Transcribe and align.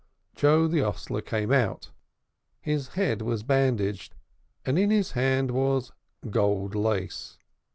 Joe 0.33 0.67
the 0.67 0.79
hostler 0.79 1.21
came 1.21 1.51
out. 1.51 1.91
His 2.59 2.87
head 2.97 3.21
was 3.21 3.43
bandaged, 3.43 4.15
and 4.65 4.79
in 4.79 4.89
his 4.89 5.11
hand 5.11 5.51
was 5.51 5.91
gold 6.27 6.73
lace. 6.73 7.37